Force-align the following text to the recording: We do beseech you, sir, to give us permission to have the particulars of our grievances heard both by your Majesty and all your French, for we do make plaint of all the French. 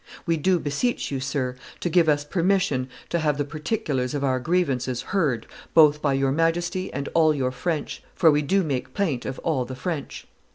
We 0.25 0.35
do 0.35 0.57
beseech 0.57 1.11
you, 1.11 1.19
sir, 1.19 1.55
to 1.79 1.87
give 1.87 2.09
us 2.09 2.25
permission 2.25 2.89
to 3.09 3.19
have 3.19 3.37
the 3.37 3.45
particulars 3.45 4.15
of 4.15 4.23
our 4.23 4.39
grievances 4.39 5.03
heard 5.03 5.45
both 5.75 6.01
by 6.01 6.13
your 6.13 6.31
Majesty 6.31 6.91
and 6.91 7.07
all 7.13 7.35
your 7.35 7.51
French, 7.51 8.01
for 8.15 8.31
we 8.31 8.41
do 8.41 8.63
make 8.63 8.95
plaint 8.95 9.27
of 9.27 9.37
all 9.43 9.63
the 9.63 9.75
French. 9.75 10.25